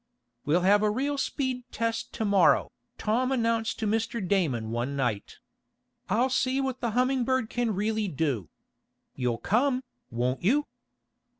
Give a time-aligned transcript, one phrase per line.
[0.45, 4.19] "We'll have a real speed test to morrow," Tom announced to Mr.
[4.27, 5.37] Damon one night.
[6.09, 8.49] "I'll see what the Humming Bird can really do.
[9.13, 10.65] You'll come, won't you?"